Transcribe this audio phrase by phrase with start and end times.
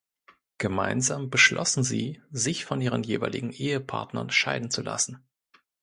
[0.57, 5.23] Gemeinsam beschlossen sie, sich von ihren jeweiligen Ehepartnern scheiden zu lassen.